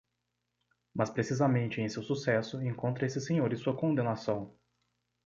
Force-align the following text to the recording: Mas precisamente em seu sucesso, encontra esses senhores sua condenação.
Mas 0.95 1.11
precisamente 1.11 1.79
em 1.79 1.87
seu 1.87 2.01
sucesso, 2.01 2.59
encontra 2.63 3.05
esses 3.05 3.23
senhores 3.23 3.59
sua 3.59 3.77
condenação. 3.77 4.51